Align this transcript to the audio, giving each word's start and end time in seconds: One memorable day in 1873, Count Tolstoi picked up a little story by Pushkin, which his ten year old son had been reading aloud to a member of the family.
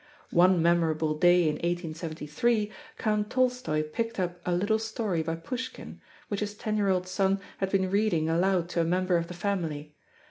One 0.31 0.63
memorable 0.63 1.13
day 1.13 1.43
in 1.43 1.57
1873, 1.57 2.71
Count 2.97 3.29
Tolstoi 3.29 3.83
picked 3.83 4.19
up 4.19 4.41
a 4.47 4.51
little 4.51 4.79
story 4.79 5.21
by 5.21 5.35
Pushkin, 5.35 6.01
which 6.27 6.39
his 6.39 6.55
ten 6.55 6.75
year 6.75 6.89
old 6.89 7.07
son 7.07 7.39
had 7.59 7.69
been 7.69 7.91
reading 7.91 8.27
aloud 8.27 8.67
to 8.69 8.81
a 8.81 8.83
member 8.83 9.17
of 9.17 9.27
the 9.27 9.35
family. 9.35 9.95